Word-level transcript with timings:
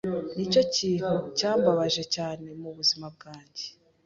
Nicyo 0.35 0.61
kintu 0.75 1.13
cyambabaje 1.37 2.03
cyane 2.15 2.47
mubuzima 2.61 3.05
bwanjye. 3.15 3.65